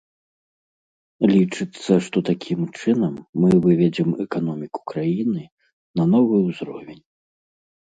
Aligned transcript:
Лічыцца, 1.33 1.91
што 2.05 2.17
такім 2.29 2.61
чынам 2.79 3.13
мы 3.43 3.51
выведзем 3.67 4.09
эканоміку 4.25 4.79
краіны 4.95 5.43
на 6.01 6.11
новы 6.17 6.37
ўзровень. 6.49 7.01